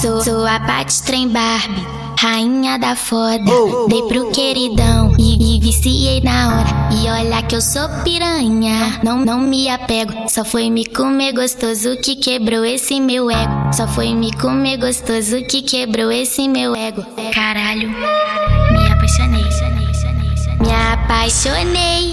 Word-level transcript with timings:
Sou, 0.00 0.22
sou 0.22 0.46
a 0.46 0.58
Pat 0.60 0.90
Trem 1.02 1.28
Barbie, 1.28 1.86
rainha 2.18 2.78
da 2.78 2.96
foda. 2.96 3.44
Dei 3.86 4.02
pro 4.04 4.30
queridão 4.30 5.14
e, 5.18 5.56
e 5.56 5.60
viciei 5.60 6.22
na 6.22 6.48
hora. 6.48 6.88
E 6.90 7.06
olha 7.06 7.42
que 7.42 7.54
eu 7.54 7.60
sou 7.60 7.86
piranha, 8.02 8.98
não, 9.04 9.22
não 9.22 9.40
me 9.40 9.68
apego. 9.68 10.12
Só 10.26 10.42
foi 10.42 10.70
me 10.70 10.86
comer 10.86 11.32
gostoso 11.32 11.98
que 11.98 12.16
quebrou 12.16 12.64
esse 12.64 12.98
meu 12.98 13.30
ego. 13.30 13.74
Só 13.74 13.86
foi 13.86 14.14
me 14.14 14.32
comer 14.32 14.78
gostoso 14.78 15.44
que 15.44 15.60
quebrou 15.60 16.10
esse 16.10 16.48
meu 16.48 16.74
ego. 16.74 17.04
Caralho, 17.34 17.90
me 17.90 18.88
apaixonei. 18.90 19.50
Me 20.60 20.72
apaixonei, 20.72 22.12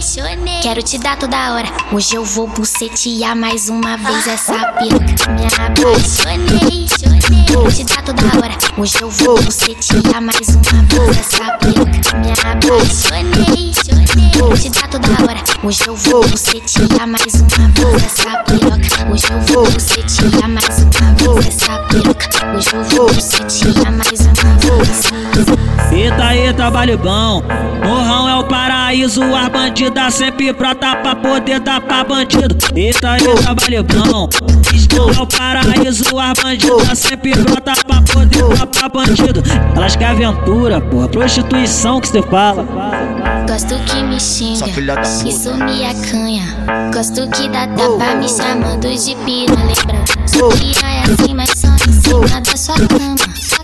quero 0.61 0.81
te 0.81 0.97
dar 0.97 1.17
toda 1.17 1.53
hora. 1.53 1.67
Hoje 1.91 2.15
eu 2.15 2.23
vou 2.23 2.47
bucetear 2.47 3.35
mais 3.35 3.67
uma 3.69 3.97
vez 3.97 4.25
essa 4.25 4.73
piroca. 4.73 5.31
Me 5.33 5.45
apaixonei, 5.45 6.86
quero 7.47 7.71
te 7.71 7.83
dar 7.85 8.03
toda 8.03 8.21
hora. 8.37 8.57
Hoje 8.77 8.97
eu 9.01 9.09
vou 9.09 9.41
bucetear 9.41 10.21
mais 10.21 10.49
uma 10.49 10.83
vez 10.83 11.17
essa 11.17 11.57
piroca. 11.57 12.17
Me 12.17 12.31
apaixonei, 12.31 13.71
quero 14.33 14.57
te 14.57 14.69
dar 14.69 14.87
toda 14.89 15.07
hora. 15.23 15.41
Hoje 15.63 15.83
eu 15.87 15.95
vou 15.95 16.27
bucetear 16.27 17.07
mais 17.07 17.33
uma 17.35 17.69
vez 17.69 18.03
essa 18.03 18.43
piroca. 18.43 19.11
Hoje 19.11 19.27
eu 19.31 19.41
vou 19.41 19.71
bucetear 19.71 20.49
mais 20.49 20.79
uma 20.79 21.13
vez 21.15 21.47
essa 21.47 21.79
piroca. 21.87 22.27
Hoje 22.55 22.69
eu 22.73 22.83
vou 22.83 23.13
bucetear 23.13 23.91
mais 23.91 24.19
uma 24.21 24.57
vez. 24.59 25.07
Eita, 25.91 26.35
eita, 26.35 26.53
trabalho 26.53 26.97
bom. 26.97 27.41
Morrão 27.83 28.27
é 28.27 28.35
o 28.35 28.43
paraíso, 28.87 29.21
a 29.35 29.49
bandida 29.49 30.09
sempre 30.09 30.53
prota 30.53 30.95
pra 30.95 31.13
poder 31.13 31.59
dar 31.59 31.81
pra 31.81 32.05
bandido. 32.05 32.55
Eita, 32.73 33.17
eita, 33.17 33.35
trabalho 33.35 33.83
bom. 33.83 34.29
Estou 34.73 35.11
é 35.11 35.19
o 35.19 35.27
paraíso, 35.27 36.17
a 36.17 36.33
bandida 36.41 36.95
sempre 36.95 37.31
prota 37.31 37.73
pra 37.85 38.01
poder 38.01 38.47
dar 38.55 38.65
pra 38.65 38.87
bandido. 38.87 39.43
Elas 39.75 39.97
querem 39.97 40.25
aventura, 40.25 40.79
porra, 40.79 41.09
prostituição 41.09 41.99
que 41.99 42.07
você 42.07 42.21
fala. 42.21 42.65
Gosto 43.45 43.75
que 43.83 44.01
me 44.03 44.21
xinga, 44.21 44.67
isso 45.27 45.53
me 45.55 45.85
acanha. 45.85 46.43
Gosto 46.93 47.29
que 47.31 47.49
dá 47.49 47.67
tapa 47.67 48.15
me 48.15 48.29
chamando 48.29 48.87
de 48.87 49.15
pira, 49.25 49.53
lembrando. 49.53 50.29
Sou 50.29 50.49
piranha 50.49 51.03
assim, 51.03 51.33
mas 51.33 51.49
só 51.49 51.67
em 51.67 51.91
cima 51.91 52.41
da 52.41 52.55
sua 52.55 52.75
cama. 52.87 53.17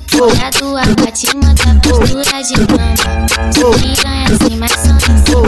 Folha 0.08 0.52
tua 0.52 0.82
bate, 1.02 1.28
manda 1.36 1.80
postura 1.82 2.44
de 2.44 2.54
cama. 2.68 3.52
Sou 3.52 3.72
piranha 3.72 4.26
assim, 4.28 4.58
mas 4.58 4.73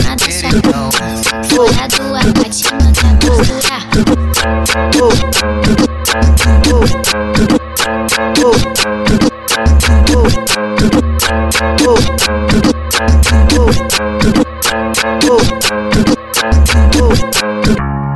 só 0.02 0.14
em 0.14 0.32
cima 0.32 0.62
da 0.62 0.72
sua 0.72 0.92
cama. 0.92 1.44
Folha 1.46 1.88
tua 1.90 2.22
bate, 2.34 2.64
manda. 2.74 3.06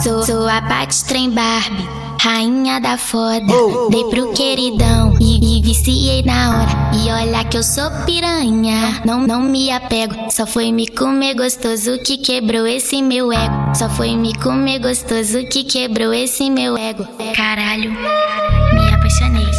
Sou, 0.02 0.24
sou 0.24 0.48
a 0.48 0.62
Pat 0.62 0.94
Trem 1.08 1.30
Barbie, 1.30 1.88
rainha 2.22 2.59
da 2.80 2.98
foda. 2.98 3.54
Dei 3.90 4.04
pro 4.06 4.34
queridão 4.34 5.16
e, 5.20 5.58
e 5.58 5.62
viciei 5.62 6.24
na 6.24 6.60
hora. 6.60 6.92
E 6.96 7.10
olha 7.12 7.44
que 7.46 7.58
eu 7.58 7.64
sou 7.64 7.90
piranha, 8.06 9.02
não, 9.06 9.26
não 9.26 9.42
me 9.42 9.72
apego. 9.72 10.16
Só 10.32 10.46
foi 10.46 10.72
me 10.72 10.88
comer 10.88 11.36
gostoso 11.36 12.00
que 12.00 12.18
quebrou 12.18 12.66
esse 12.66 13.02
meu 13.02 13.32
ego. 13.32 13.76
Só 13.76 13.90
foi 13.90 14.16
me 14.16 14.34
comer 14.36 14.80
gostoso 14.80 15.44
que 15.50 15.64
quebrou 15.64 16.14
esse 16.14 16.50
meu 16.50 16.78
ego. 16.78 17.06
Caralho, 17.36 17.92
me 17.92 18.94
apaixonei. 18.94 19.50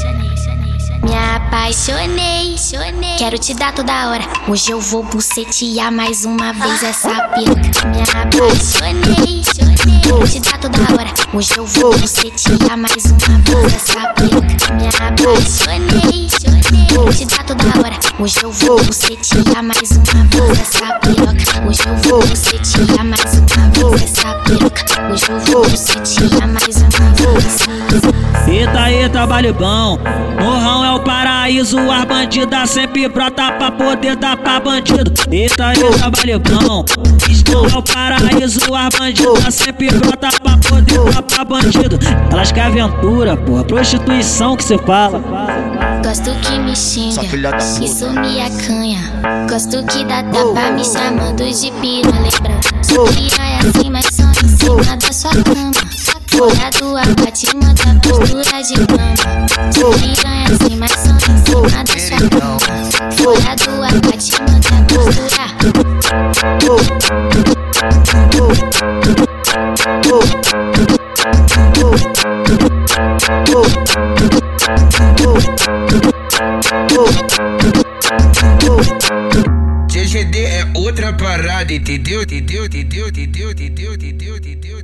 Me 1.02 1.14
apaixonei, 1.14 2.56
quero 3.16 3.38
te 3.38 3.54
dar 3.54 3.74
toda 3.74 4.10
hora. 4.10 4.22
Hoje 4.46 4.70
eu 4.70 4.80
vou 4.80 5.02
bucetear 5.02 5.90
mais 5.90 6.26
uma 6.26 6.52
vez 6.52 6.82
essa 6.82 7.28
piroca. 7.28 7.60
Me 7.88 8.02
apaixonei, 8.02 9.09
te 10.30 10.38
dar 10.38 10.58
toda 10.58 10.78
hora. 10.94 11.10
Hoje 11.34 11.50
eu 11.56 11.66
vou 11.66 11.90
bucetear 11.98 12.78
mais 12.78 13.04
uma 13.06 13.66
essa 13.66 14.06
piroca. 14.14 14.74
Me 14.74 14.86
apaixonei, 14.86 16.28
quero 16.88 17.12
te 17.12 17.24
dar 17.26 17.44
toda 17.44 17.64
hora. 17.80 17.98
Hoje 18.20 18.38
eu 18.44 18.52
vou 18.52 18.80
bucetear 18.84 19.62
mais 19.64 19.90
uma 19.90 20.52
essa 20.52 20.98
piroca. 21.00 21.66
Hoje 21.66 21.82
eu 21.84 21.96
vou 22.08 22.20
bucetear 22.28 23.04
mais 23.04 23.38
uma 23.38 23.94
essa 23.96 24.34
piroca. 24.44 24.84
Hoje 25.10 25.24
eu 25.28 25.40
vou 25.40 25.68
bucetear 25.68 26.46
mais 26.46 26.76
uma. 26.76 26.90
Eita, 27.90 28.06
eita, 28.06 28.29
trabalho 29.20 29.52
bom. 29.52 29.98
Morrão 30.40 30.82
é 30.82 30.92
o 30.92 31.00
paraíso, 31.00 31.78
a 31.90 32.06
bandida 32.06 32.66
sempre 32.66 33.06
brota 33.06 33.52
pra 33.52 33.70
poder 33.70 34.16
dar 34.16 34.34
pra 34.34 34.58
bandido. 34.58 35.12
Eita, 35.30 35.74
eita, 35.74 35.90
trabalho 35.98 36.40
bom. 36.40 36.84
Estou 37.28 37.68
é 37.68 37.76
o 37.76 37.82
paraíso, 37.82 38.74
a 38.74 38.88
bandida 38.88 39.50
sempre 39.50 39.90
brota 39.90 40.30
pra 40.42 40.56
poder 40.56 41.12
dar 41.12 41.22
pra 41.22 41.44
bandido. 41.44 41.98
Elas 42.32 42.50
querem 42.50 42.80
aventura, 42.80 43.36
porra, 43.36 43.62
prostituição 43.64 44.56
que 44.56 44.64
você 44.64 44.78
fala. 44.78 45.22
Gosto 46.02 46.30
que 46.40 46.58
me 46.58 46.74
xinga, 46.74 47.22
isso 47.84 48.08
me 48.12 48.40
acanha. 48.40 49.00
Gosto 49.50 49.84
que 49.84 50.02
dá 50.06 50.22
tapa 50.22 50.70
me 50.70 50.82
chamando 50.82 51.44
de 51.44 51.70
pira, 51.72 52.10
lembrando. 52.10 52.70
Sou 52.82 53.04
piranha 53.04 53.58
assim, 53.58 53.90
mas 53.90 54.06
só 54.06 54.22
em 54.22 54.48
cima 54.48 54.96
da 54.96 55.12
sua 55.12 55.30
cama. 55.44 55.90
Folha 56.28 56.70
tua 56.70 57.02
bate, 57.22 57.54
manda 57.54 58.00
postura 58.00 58.62
de 58.62 58.86
cama. 58.86 59.09
Assim, 60.50 60.76
mas 60.76 60.90
só 60.92 61.10
em 61.10 61.38
cima 61.44 61.84
da 61.84 61.98
sua 61.98 62.18
cama. 62.30 62.58
Folha 63.16 63.56
tua 63.56 63.88
bate, 64.00 64.32
manda. 64.42 64.70
CGD 79.88 80.44
é 80.44 80.66
outra 80.74 81.12
parada? 81.12 81.72
Entendeu? 81.72 82.22
Entendeu? 82.22 82.66
Entendeu? 82.66 83.08
Entendeu? 83.08 83.50
Entendeu? 83.50 83.94
Entendeu? 83.94 84.79